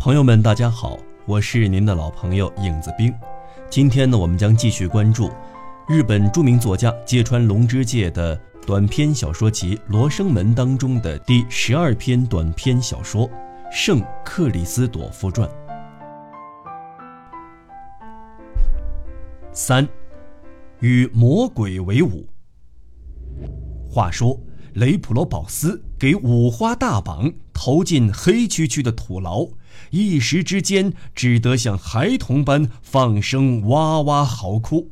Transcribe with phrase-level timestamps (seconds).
[0.00, 3.14] 朋友们，大家好，我是您的老朋友影子兵。
[3.68, 5.30] 今天呢，我们将继续关注
[5.86, 8.34] 日本著名作家芥川龙之介的
[8.66, 13.28] 短篇小说集《罗生门》当中的第十二篇短篇小说
[13.70, 15.46] 《圣克里斯朵夫传》
[19.52, 19.86] 三，
[20.78, 22.26] 与魔鬼为伍。
[23.86, 24.40] 话说。
[24.74, 29.44] 雷普罗保斯给五花大绑投进黑黢黢的土牢，
[29.90, 34.90] 一时之间只得像孩童般放声哇哇嚎哭。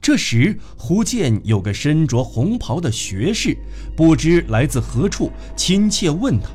[0.00, 3.56] 这时，忽见有个身着红袍的学士，
[3.94, 6.48] 不知来自何处，亲切问他：“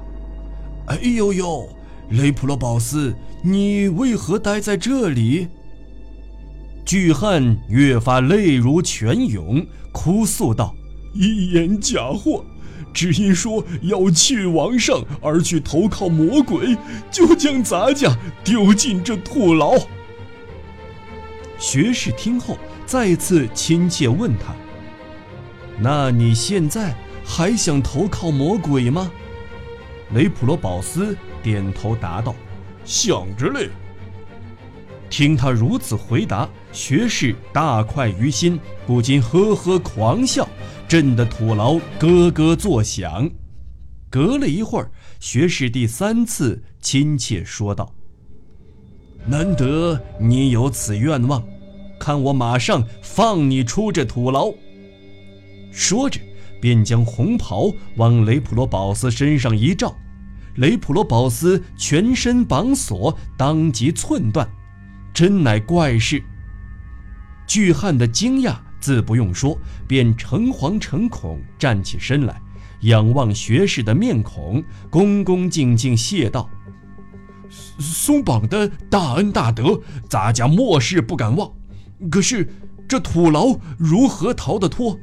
[0.91, 1.69] 哎呦呦，
[2.09, 5.47] 雷普罗保斯，你为何待在这里？”
[6.83, 10.75] 巨汉越发泪如泉涌，哭诉道。
[11.13, 12.43] 一言假话，
[12.95, 16.77] 只因说要去王上而去投靠魔鬼，
[17.11, 19.73] 就将咱家丢进这土牢。
[21.59, 24.55] 学士听后，再次亲切问他
[25.77, 29.11] ：“那你现在还想投靠魔鬼吗？”
[30.13, 32.33] 雷普罗保斯点头答道
[32.85, 33.69] ：“想着嘞。”
[35.09, 40.47] 听他如此回答，学士大快于心，不禁呵呵狂笑。
[40.87, 43.29] 震得土牢咯咯作响。
[44.09, 47.93] 隔了一会儿，学士第三次亲切说道
[49.27, 51.43] ：“难得你有此愿望，
[51.99, 54.53] 看我马上放你出这土牢。”
[55.71, 56.21] 说着，
[56.61, 59.93] 便将红袍往雷普罗保斯身上一罩。
[60.55, 64.47] 雷普罗保斯全身绑锁，当即寸断，
[65.13, 66.23] 真乃怪事。
[67.45, 68.55] 巨汉的惊讶。
[68.85, 72.39] 自不用说，便诚惶诚恐站起身来，
[72.81, 76.47] 仰望学士的面孔，恭恭敬敬谢道
[77.79, 81.51] ：“松绑的大恩大德，咱家末世不敢忘。
[82.11, 82.47] 可是
[82.87, 84.99] 这土牢如何逃得脱？”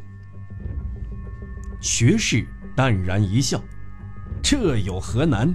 [1.83, 3.61] 学士淡然一笑
[4.41, 5.53] ：“这有何难？”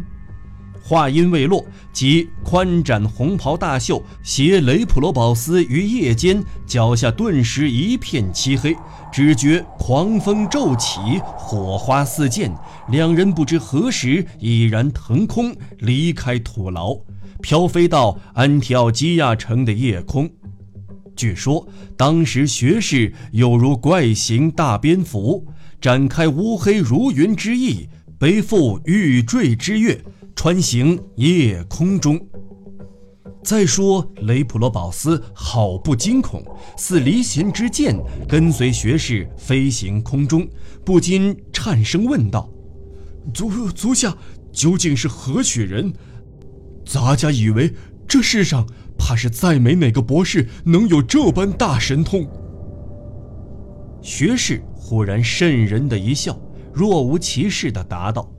[0.87, 8.73] 话音未落，即宽展红袍大袖，携雷普罗保斯于夜间，脚下顿时一片漆黑，
[9.11, 11.01] 只觉狂风骤起，
[11.35, 12.55] 火花四溅，
[12.87, 16.97] 两人不知何时已然腾空离开土牢，
[17.41, 20.29] 飘飞到安提奥基亚城的夜空。
[21.17, 21.67] 据说
[21.97, 25.45] 当时学士有如怪形大蝙蝠，
[25.81, 30.01] 展开乌黑如云之翼，背负欲坠之月。
[30.37, 32.23] 穿行夜空中。
[33.43, 36.45] 再说雷普罗保斯好不惊恐，
[36.77, 37.99] 似离弦之箭，
[38.29, 40.47] 跟随学士飞行空中，
[40.85, 42.47] 不禁颤声问道
[43.33, 44.15] ：“足足下
[44.51, 45.91] 究竟是何许人？
[46.85, 47.73] 咱家以为
[48.07, 48.63] 这世上
[48.95, 52.29] 怕是再没哪个博士能有这般大神通。”
[54.03, 56.39] 学士忽然瘆人的一笑，
[56.71, 58.31] 若无其事的答道。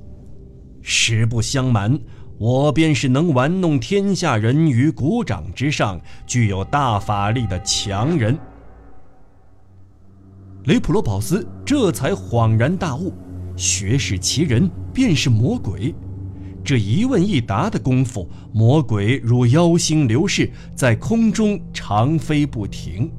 [0.91, 2.01] 实不相瞒，
[2.39, 8.39] 我便是能玩弄天下人于股掌之上、具有大法力的强人。
[10.65, 13.13] 雷普罗保斯这才恍然大悟，
[13.55, 15.95] 学识其人便是魔鬼。
[16.65, 23.13] 这一问一答的功夫，魔鬼如妖星流逝，在空中长飞不停。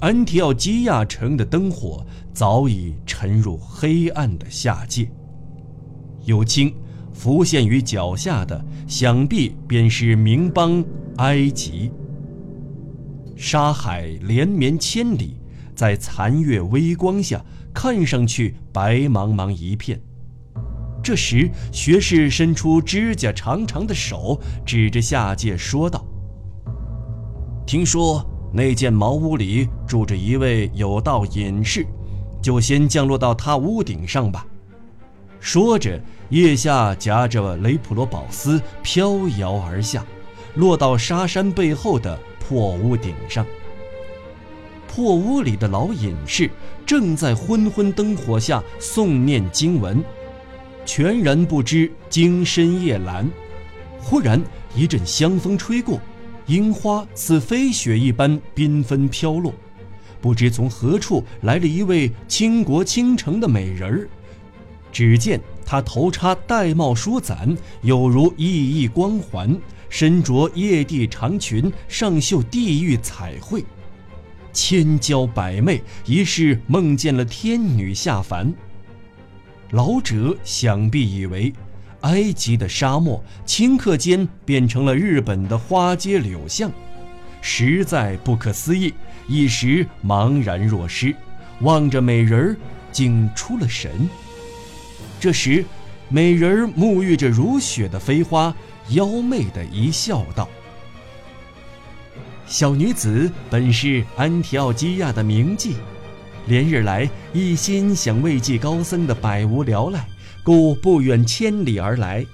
[0.00, 5.08] 安提奥基亚城的灯火早已沉入黑暗的下界。
[6.24, 6.74] 有清
[7.12, 10.84] 浮现于脚下的，想必便是冥邦
[11.16, 11.90] 埃及。
[13.36, 15.36] 沙海连绵千里，
[15.74, 20.00] 在残月微光下，看上去白茫茫一片。
[21.02, 26.02] 这时，学士伸出指甲长长的手，指着下界说道
[27.66, 31.86] ：“听说那间茅屋里住着一位有道隐士，
[32.40, 34.46] 就先降落到他屋顶上吧。”
[35.44, 36.00] 说着，
[36.30, 40.02] 腋下夹着雷普罗保斯飘摇而下，
[40.54, 43.44] 落到沙山背后的破屋顶上。
[44.88, 46.50] 破屋里的老隐士
[46.86, 50.02] 正在昏昏灯火下诵念经文，
[50.86, 53.26] 全然不知经深夜阑。
[54.00, 54.42] 忽然
[54.74, 56.00] 一阵香风吹过，
[56.46, 59.52] 樱花似飞雪一般缤纷飘落。
[60.22, 64.08] 不知从何处来了一位倾国倾城的美人儿。
[64.94, 73.64] 只见他头插玳瑁梳簪，有如熠熠光环，身着曳地长裙，上绣地狱彩绘，
[74.52, 78.54] 千娇百媚，一是梦见了天女下凡。
[79.70, 81.52] 老者想必以为，
[82.02, 86.70] 埃及的沙漠顷刻间变成了日本的花街柳巷，
[87.40, 88.94] 实在不可思议，
[89.26, 91.12] 一时茫然若失，
[91.62, 92.56] 望着美人儿，
[92.92, 94.08] 竟出了神。
[95.24, 95.64] 这时，
[96.10, 98.54] 美人沐浴着如雪的飞花，
[98.90, 100.46] 妖媚的一笑，道
[102.46, 105.76] ：“小女子本是安提奥基亚的名妓，
[106.46, 110.06] 连日来一心想慰藉高僧的百无聊赖，
[110.42, 112.26] 故不远千里而来。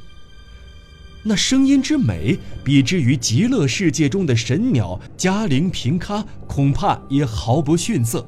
[1.22, 8.26] 那声音之美，比之于极乐世界中的神鸟嘉陵平咖，恐怕也毫不逊色。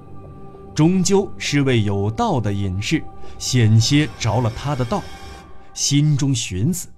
[0.75, 3.03] 终究是位有道的隐士，
[3.39, 5.03] 险些着了他的道，
[5.75, 6.89] 心中寻思：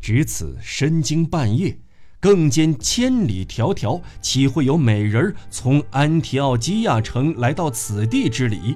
[0.00, 1.76] 值此深更半夜。”
[2.18, 8.74] 更兼千里迢迢，岂会有美人从安提奥基亚城来到此地之理？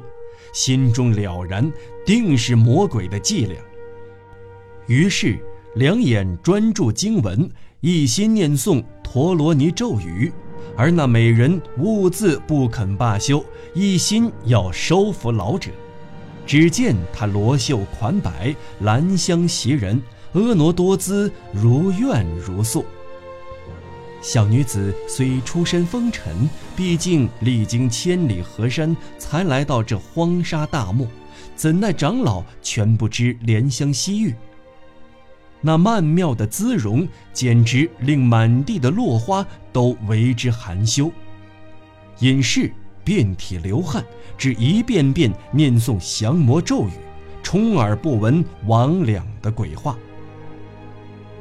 [0.53, 1.73] 心中了然，
[2.07, 3.57] 定是魔鬼的伎俩。
[4.87, 5.39] 于是
[5.75, 7.51] 两眼专注经文，
[7.81, 10.31] 一心念诵陀罗尼咒语，
[10.77, 13.45] 而那美人兀自不肯罢休，
[13.75, 15.71] 一心要收服老者。
[16.47, 20.01] 只见她罗袖款摆，兰香袭人，
[20.35, 22.85] 婀娜多姿，如怨如诉。
[24.23, 31.07] 小女子虽出身风尘，毕竟历经千里河山才来到这荒沙大漠，
[31.55, 34.35] 怎奈长老全不知怜香惜玉。
[35.61, 41.11] 那曼妙的姿容，简直令满地的落花都为之含羞。
[42.21, 42.73] 隐士
[43.05, 44.05] 遍体流汗，
[44.39, 46.93] 只一遍遍念诵降魔咒语，
[47.43, 49.97] 充耳不闻魍魉的鬼话。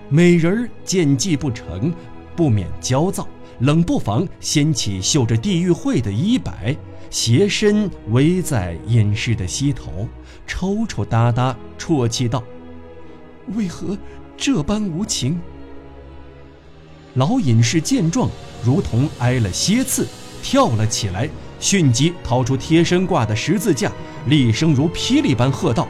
[0.10, 1.94] 美人儿见计不成。
[2.36, 3.28] 不免焦躁，
[3.60, 6.74] 冷不防掀起绣着地狱会的衣摆，
[7.10, 10.08] 斜身围在隐士的膝头，
[10.48, 12.42] 抽抽搭搭啜泣道
[13.56, 13.98] ：“为何
[14.38, 15.40] 这般无情？”
[17.16, 18.30] 老隐士见状，
[18.64, 20.08] 如同挨了蝎刺，
[20.44, 21.30] 跳了起来，
[21.60, 23.92] 迅即掏出贴身挂的十字架，
[24.28, 25.88] 厉声如霹雳般喝道：“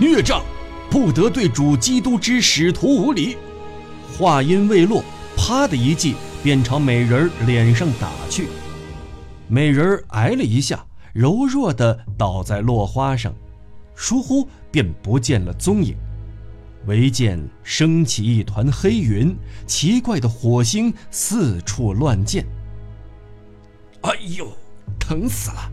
[0.00, 0.42] 孽障，
[0.90, 3.36] 不得对主基督之使徒无礼！”
[4.18, 5.02] 话音未落。
[5.38, 8.48] 啪的一记，便朝美人脸上打去。
[9.48, 13.34] 美人挨了一下，柔弱的倒在落花上，
[13.94, 15.94] 疏忽便不见了踪影。
[16.86, 19.36] 唯见升起一团黑云，
[19.66, 22.44] 奇怪的火星四处乱溅。
[24.02, 24.56] 哎呦，
[24.98, 25.72] 疼死了！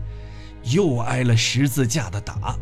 [0.72, 2.56] 又挨了十字架的打。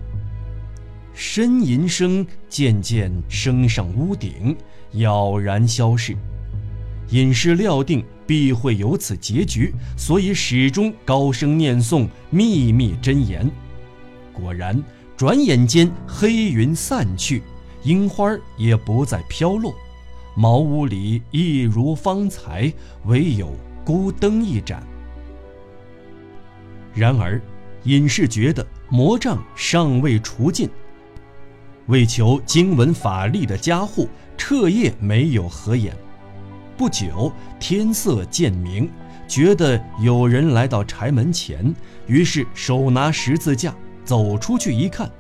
[1.17, 4.57] 呻吟声渐渐升上屋顶，
[4.93, 6.17] 杳然消逝。
[7.11, 13.51] 隐士料定必会有此结局，所以始终高声念诵秘密真言。
[14.33, 14.83] 果然，
[15.17, 17.43] 转眼间黑云散去，
[17.85, 19.75] 樱花也不再飘落，
[20.35, 22.73] 茅屋里一如方才，
[23.07, 24.87] 唯有孤灯一盏。
[26.95, 27.41] 然而，
[27.85, 30.69] 隐士觉得魔障尚未除尽，
[31.87, 35.97] 为求经文法力的加护，彻夜没有合眼。
[36.77, 38.89] 不久，天色渐明，
[39.27, 41.75] 觉得有人来到柴门前，
[42.07, 43.75] 于是手拿十字架
[44.05, 45.11] 走出去一看，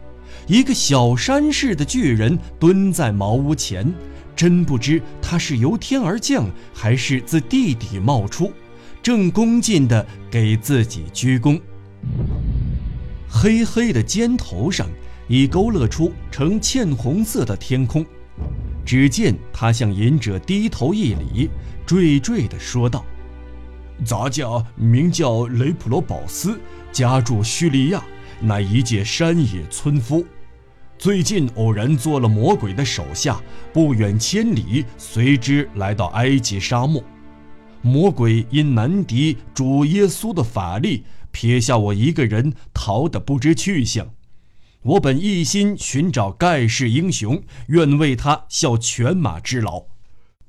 [0.46, 3.92] 一个小山似的巨人蹲在茅屋前，
[4.34, 8.52] 真不知他是由天而降，还是自地底冒出，
[9.02, 11.60] 正恭敬地给自己鞠躬。
[13.28, 14.86] 黑黑的肩头上
[15.28, 18.04] 已勾勒出呈茜红色的天空。
[18.84, 21.48] 只见他向隐者低头一礼，
[21.86, 23.04] 惴惴地说道
[24.04, 26.58] ：“咱家名叫雷普罗保斯，
[26.90, 28.02] 家住叙利亚，
[28.42, 30.24] 乃一介山野村夫。
[30.98, 33.40] 最近偶然做了魔鬼的手下，
[33.72, 37.02] 不远千里随之来到埃及沙漠。
[37.80, 44.10] 魔鬼因难敌主耶稣的法力，撇下我一个人逃得不知去向。”
[44.82, 49.84] 我本一心寻找盖世英雄，愿为他效犬马之劳，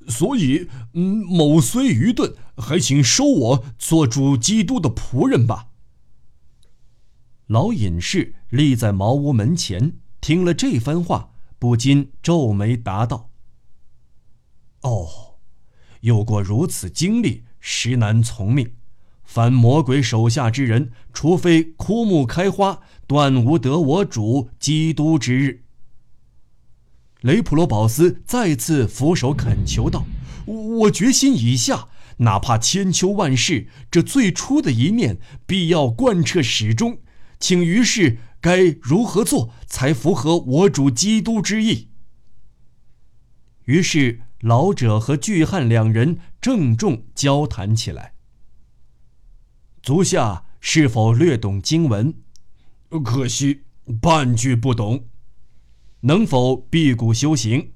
[0.08, 5.66] 所以，嗯，某虽愚钝，还请收我做主基督的仆人吧。
[7.48, 13.28] 老隐士立在茅屋门前，听了这番话，不禁皱眉答道
[14.80, 15.36] ：“哦，
[16.00, 18.72] 有过如此经历，实难从命。”
[19.24, 25.64] 凡魔鬼手下之人，除非枯木开花，断无得我主基督之日。
[27.20, 30.04] 雷普罗保斯再次俯首恳求道
[30.44, 36.98] ：“我决心已下，哪怕千秋万世，这最初的一念必要贯彻始终。
[37.44, 41.90] 请于是该如何做才符合我主基督之意？”
[43.66, 48.14] 于是老者和巨汉两人郑重交谈起来。
[49.82, 52.14] 足下是否略懂经文？
[53.04, 53.64] 可惜
[54.00, 55.08] 半句不懂。
[56.00, 57.72] 能否辟谷修行？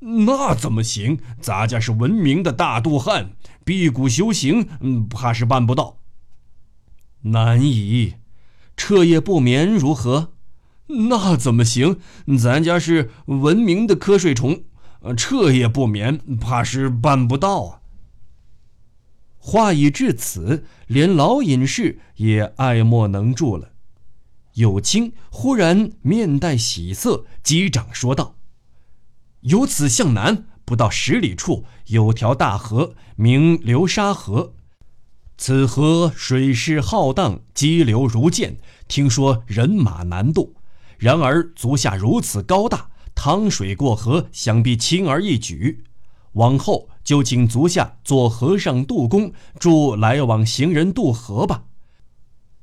[0.00, 1.18] 那怎么行？
[1.40, 6.02] 咱家是文明的大渡汉，辟谷修行，嗯，怕是办不到。
[7.22, 8.16] 难以，
[8.76, 10.32] 彻夜不眠如何？
[10.88, 11.98] 那怎么行？
[12.38, 14.62] 咱家是文明的瞌睡虫，
[15.16, 17.80] 彻夜不眠，怕是办不到啊。
[19.38, 23.72] 话已至此，连老隐士也爱莫能助了。
[24.54, 28.36] 有清忽然面带喜色，击掌说道。
[29.40, 34.54] 由此向南不到十里处，有条大河，名流沙河。
[35.38, 38.56] 此河水势浩荡，激流如剑，
[38.88, 40.54] 听说人马难渡。
[40.98, 45.84] 然而足下如此高大，趟水过河，想必轻而易举。
[46.32, 51.64] 往后就请足下做和尚渡公，助来往行人渡河吧。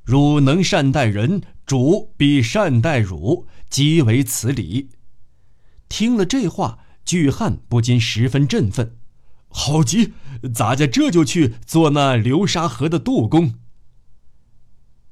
[0.02, 4.90] 汝能善待人，主必善待汝，即为此理。
[5.88, 8.96] 听了这话，巨汉不禁十分振奋。
[9.56, 10.12] 好极，
[10.52, 13.54] 咱家这就去做那流沙河的渡公。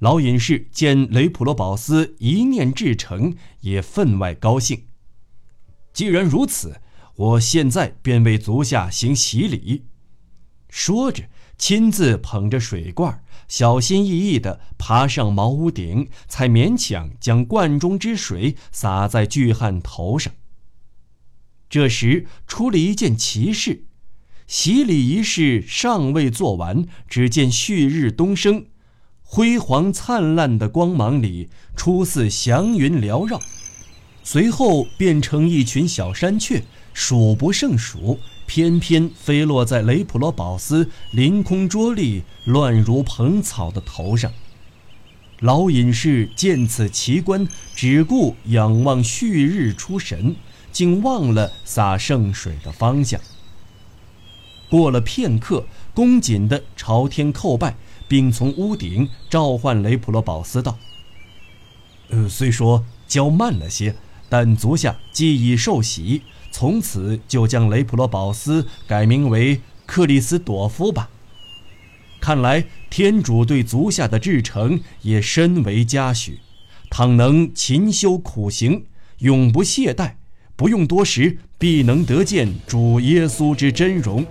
[0.01, 4.89] 老隐士见雷普罗保斯一念至诚，也分外高兴。
[5.93, 6.81] 既然如此，
[7.15, 9.87] 我现在便为足下行洗礼。
[10.69, 20.35] 说着，亲自捧着水罐，小心翼翼地爬上茅屋顶，才勉强将罐中之水洒在巨汉头上。
[21.71, 23.85] 这时出了一件奇事，
[24.47, 28.67] 洗礼仪式尚未做完，只见旭日东升，
[29.23, 33.41] 辉煌灿烂的光芒里，初似祥云缭绕，
[34.23, 44.31] 随后变成一群小山雀，数不胜数，翩翩飞落在雷普罗保斯凌空卓立、乱如蓬草的头上。
[45.41, 50.37] 老隐士见此奇观，只顾仰望旭日出神。
[50.73, 53.21] 竟忘了洒圣水的方向。
[54.73, 57.77] 过了片刻，恭谨地朝天叩拜，
[58.09, 60.79] 并从屋顶召唤雷普罗保斯道
[62.09, 63.95] ：“呃，虽说教慢了些，
[64.31, 71.11] 但足下既已受洗，从此就将雷普罗保斯改名为克里斯朵夫吧。
[72.19, 76.39] 看来天主对足下的至诚也深为嘉许，
[76.89, 78.87] 倘能勤修苦行，
[79.19, 80.15] 永不懈怠。”
[80.55, 84.25] 不用多时，必能得见主耶稣之真容。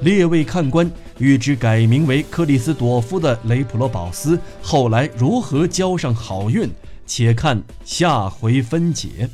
[0.00, 0.88] 列位看官，
[1.18, 6.70] 欲知改名为克里斯朵夫的雷普罗保斯后来如何交上好运，
[7.04, 9.28] 且看下回分解。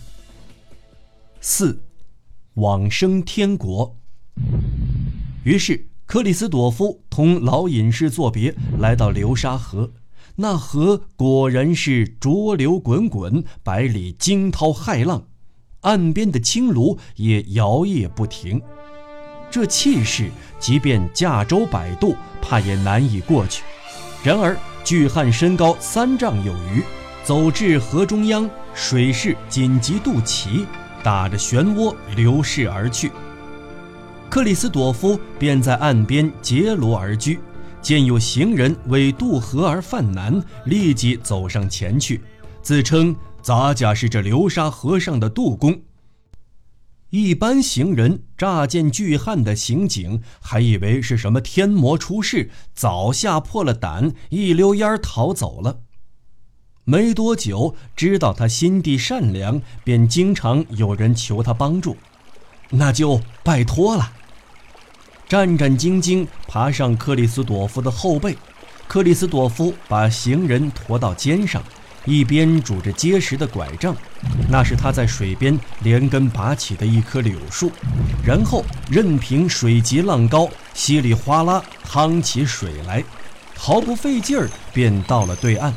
[1.41, 1.83] 四，
[2.55, 3.95] 往生天国。
[5.45, 9.93] 于是克里斯朵夫同老隐士作别，来到流沙河。
[10.37, 15.27] 那河果然是浊流滚滚，百里惊涛骇浪，
[15.83, 18.63] 岸边的青芦也摇曳不停。
[19.51, 20.31] 这气势，
[20.65, 23.63] 即便驾舟摆渡，怕也难以过去。
[24.23, 26.83] 然而巨汉身高三丈有余，
[27.23, 30.65] 走至河中央，水势紧急渡齐，
[31.03, 33.13] 打着漩涡流逝而去。
[34.31, 37.39] 克里斯朵夫便在岸边结庐而居。
[37.83, 42.23] 见有行人为渡河而犯难，立即走上前去，
[42.63, 45.79] 自称咱家是这流沙河上的渡公。
[47.15, 55.79] 一般行人乍见巨汉的刑警，还以为是什么天魔出世，早吓破了胆，一溜烟逃走了。
[56.83, 61.97] 没多久，知道他心地善良，便经常有人求他帮助，
[62.71, 64.13] 那就拜托了。
[65.29, 68.37] 战战兢兢爬上克里斯朵夫的后背，
[68.89, 71.63] 克里斯朵夫把行人驮到肩上，
[72.05, 73.97] 一边拄着结实的拐杖，
[74.49, 77.71] 那是他在水边连根拔起的一棵柳树，
[78.25, 83.03] 然后任凭水急浪高，稀里哗啦趟起水来，
[83.57, 85.75] 毫不费劲儿便到了对岸。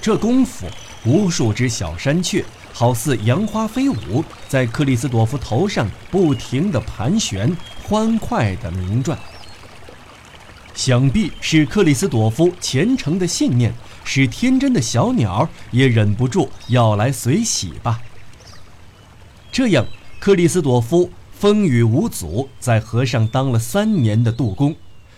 [0.00, 0.66] 这功夫，
[1.04, 7.56] 无数只小山雀好似杨花飞舞，在克里斯朵夫头上不停地盘旋。
[7.88, 9.16] 欢快的鸣啭，
[10.76, 18.00] 想必是克里斯朵夫虔诚的信念，使天真的小鸟也忍不住要来随喜吧。
[19.50, 19.84] 这样，
[20.20, 24.76] 克里斯朵夫风雨无阻，在河上当了三年的渡工，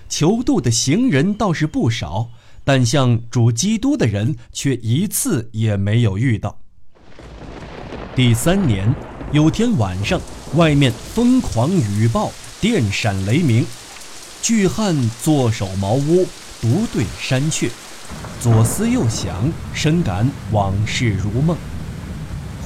[0.08, 2.30] 求渡的行人倒是不少，
[2.64, 6.58] 但像主基督的人却一次也没有遇到。
[8.14, 8.94] 第三年。
[9.30, 10.18] 有天晚上，
[10.54, 13.62] 外面疯狂雨暴，电闪雷鸣。
[14.42, 16.26] 巨汉坐守茅屋，
[16.60, 17.70] 独对山雀，
[18.40, 21.56] 左思右想，深感往事如梦。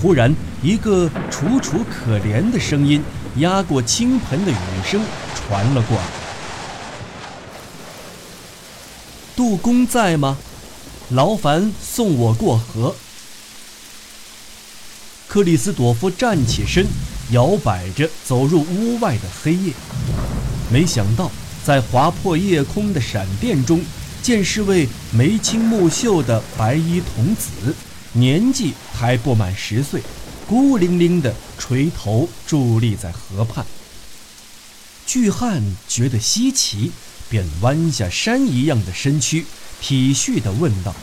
[0.00, 3.02] 忽然，一个楚楚可怜的声音
[3.36, 5.00] 压过倾盆的雨声
[5.34, 6.04] 传了过来
[9.34, 10.38] ：“杜公在吗？
[11.10, 12.94] 劳烦送我过河。”
[15.28, 16.86] 克里斯朵夫站起身，
[17.30, 19.72] 摇摆着走入屋外的黑夜。
[20.70, 21.30] 没想到，
[21.64, 23.80] 在划破夜空的闪电中，
[24.22, 27.74] 见是位眉清目秀的白衣童子，
[28.12, 30.02] 年纪还不满十岁，
[30.48, 33.64] 孤零零地垂头伫立在河畔。
[35.06, 36.90] 巨汉觉得稀奇，
[37.28, 39.44] 便弯下山一样的身躯，
[39.80, 40.94] 体恤地问道：“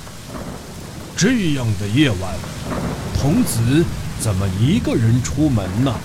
[1.16, 2.36] 这样的夜晚，
[3.18, 3.86] 童子？”
[4.20, 5.96] 怎么一个人出门呢？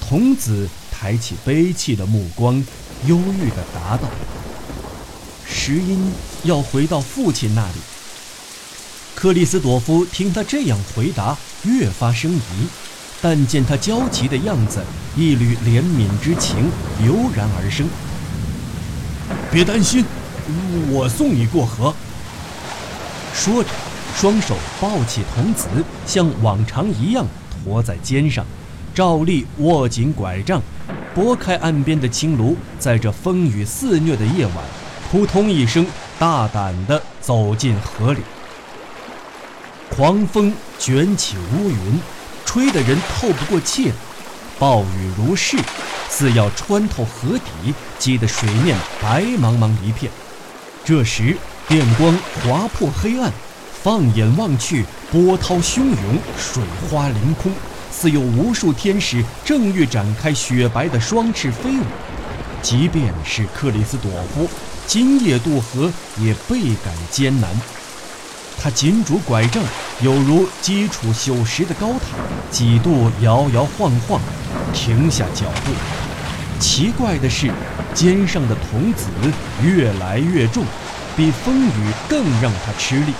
[0.00, 0.68] 童子
[1.02, 2.64] 抬起悲戚的目光，
[3.06, 4.08] 忧郁地答道
[5.44, 6.12] ：“石英
[6.44, 7.74] 要回到父亲那里。”
[9.16, 12.68] 克里斯朵夫听他这样回答，越发生疑，
[13.20, 14.80] 但见他焦急的样子，
[15.16, 16.70] 一缕怜悯之情
[17.04, 17.88] 油然而生。
[19.50, 20.04] 别担心，
[20.88, 21.92] 我送你过河。
[23.34, 23.70] 说着。
[24.14, 25.66] 双手抱起童子，
[26.06, 27.26] 像往常一样
[27.64, 28.46] 驮在肩上，
[28.94, 30.60] 照例握紧拐杖，
[31.14, 34.56] 拨开岸边的青芦，在这风雨肆虐的夜晚，
[35.10, 35.86] 扑通一声，
[36.18, 38.20] 大胆地走进河里。
[39.88, 42.00] 狂风卷起乌云，
[42.44, 43.94] 吹得人透不过气来，
[44.58, 45.56] 暴雨如噬，
[46.08, 50.12] 似要穿透河底，激得水面白茫茫一片。
[50.84, 51.36] 这时，
[51.68, 53.32] 电光划破黑暗。
[53.82, 57.50] 放眼望去，波涛汹涌，水花凌空，
[58.02, 61.84] 似有无数天使正欲展开雪白的双翅飞舞。
[62.60, 64.50] 即便是克里斯朵夫，
[64.88, 67.48] 今夜渡河也倍感艰难。
[68.60, 69.62] 他紧拄拐杖，
[70.00, 72.18] 有如基础朽石的高塔，
[72.50, 74.20] 几度摇摇晃晃，
[74.74, 75.70] 停下脚步。
[76.58, 77.52] 奇怪的是，
[77.94, 79.06] 肩上的童子
[79.64, 80.64] 越来越重，
[81.16, 83.12] 比风雨更让他吃力。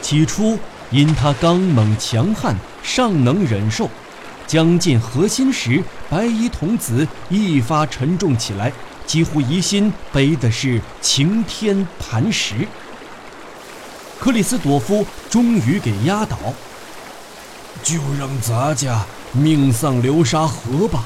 [0.00, 0.60] 起初，
[0.94, 3.86] 因他刚猛强悍，尚能忍受；
[4.46, 8.72] 将近核心时，白衣童子一发沉重起来，
[9.04, 12.68] 几乎疑心背的是擎天磐石。
[14.20, 16.38] 克里斯朵夫终于给压倒，
[17.82, 21.04] 就让咱家命丧流沙河吧。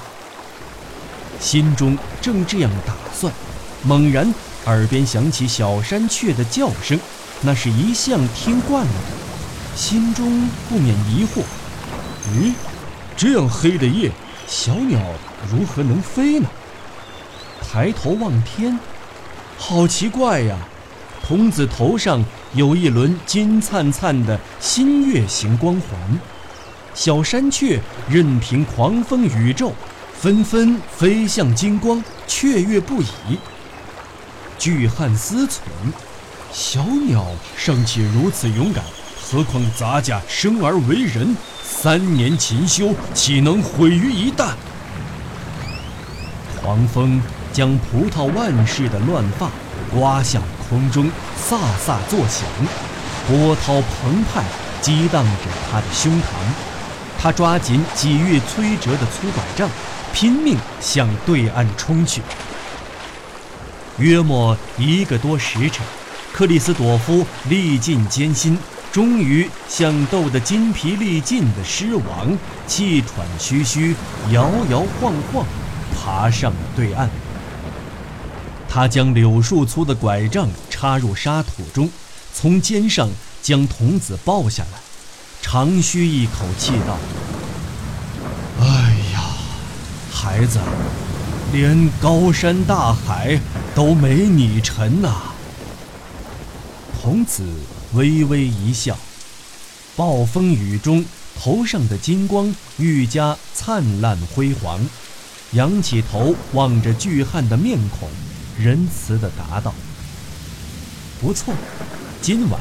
[1.40, 3.32] 心中正这样打算，
[3.82, 4.34] 猛然
[4.66, 7.00] 耳边响起小山雀的叫声。
[7.40, 9.27] 那是一向听惯了的，
[9.78, 11.44] 心中不免疑惑：
[12.34, 12.52] 咦，
[13.16, 14.10] 这样黑的夜，
[14.44, 14.98] 小鸟
[15.48, 16.48] 如何能飞呢？
[17.62, 18.76] 抬头望天，
[19.56, 20.58] 好奇怪呀！
[21.24, 26.20] 童子头上有一轮金灿灿的新月形光环，
[26.92, 29.72] 小山雀任凭狂风雨骤，
[30.12, 33.06] 纷纷飞向金光，雀跃不已。
[34.58, 35.60] 巨汉思忖。
[36.50, 37.24] 小鸟
[37.56, 38.82] 尚且如此勇敢，
[39.30, 44.52] 何况咱家生而为人，三年勤修，岂能毁于一旦？
[46.62, 47.20] 狂风
[47.52, 49.50] 将葡萄万世的乱发
[49.92, 51.10] 刮向空中，
[51.46, 52.48] 飒飒作响，
[53.26, 54.42] 波涛澎湃，
[54.80, 56.24] 激荡着他的胸膛。
[57.18, 59.68] 他抓紧几欲摧折的粗拐杖，
[60.14, 62.22] 拼命向对岸冲去。
[63.98, 65.84] 约莫一个多时辰。
[66.32, 68.56] 克里斯朵夫历尽艰辛，
[68.90, 73.94] 终于像斗得筋疲力尽的狮王，气喘吁吁，
[74.30, 75.46] 摇摇晃晃，
[75.94, 77.08] 爬上了对岸。
[78.68, 81.88] 他将柳树粗的拐杖插入沙土中，
[82.34, 83.08] 从肩上
[83.42, 84.78] 将童子抱下来，
[85.40, 86.96] 长吁一口气道
[88.60, 88.66] ：“哎
[89.12, 89.20] 呀，
[90.12, 90.58] 孩子，
[91.52, 93.40] 连高山大海
[93.74, 95.14] 都没你沉呐。”
[97.00, 97.44] 童子
[97.94, 98.98] 微微一笑，
[99.96, 104.80] 暴风雨中头上的金光愈加灿烂辉煌，
[105.52, 108.08] 仰起头望着巨汉的面孔，
[108.58, 109.72] 仁慈地答道
[111.18, 111.54] ：“不错，
[112.20, 112.60] 今晚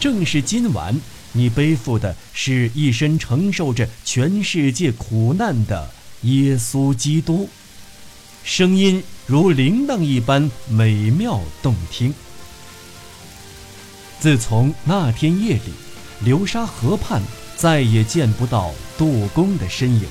[0.00, 0.98] 正是今晚，
[1.32, 5.90] 你背负的是一身承受着全世界苦难的
[6.22, 7.48] 耶稣基督。”
[8.42, 12.14] 声音如铃铛一般美妙动听。
[14.22, 15.72] 自从那天夜里，
[16.20, 17.20] 流沙河畔
[17.56, 20.04] 再也见不到杜公的身影，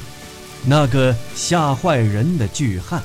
[0.66, 3.02] 那个吓坏人的巨汉。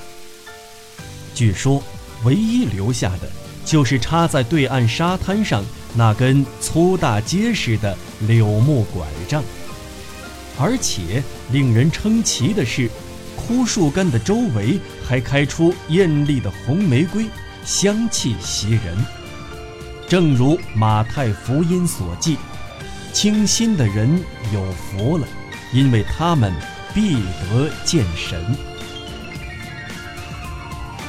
[1.32, 1.80] 据说，
[2.24, 3.30] 唯一留下的，
[3.64, 5.64] 就是插在对岸沙滩上
[5.94, 9.44] 那根粗大结实的柳木拐杖。
[10.58, 12.90] 而且令人称奇的是，
[13.36, 17.26] 枯树干的周围还开出艳丽的红玫瑰，
[17.64, 18.98] 香气袭人。
[20.08, 22.36] 正如马太福音所记，
[23.12, 24.08] 清心的人
[24.52, 25.26] 有福了，
[25.72, 26.52] 因为他们
[26.94, 28.56] 必得见神。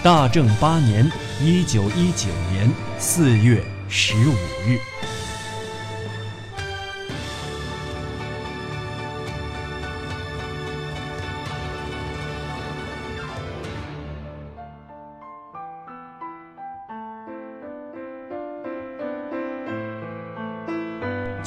[0.01, 1.07] 大正八年
[1.39, 4.33] （一九一九年）四月十五
[4.67, 4.79] 日。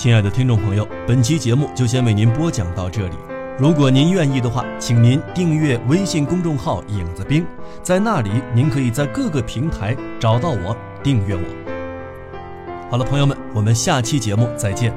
[0.00, 3.16] 亲爱的听众朋友，本期节目就先为您播讲到这里。
[3.58, 7.44] 如果您愿意的话，请您订阅微信公众号“影子兵”，
[7.84, 11.42] 在那里您可以在各个平台找到我，订阅我。
[12.90, 14.90] 好了，朋友们，我们下期节目再见。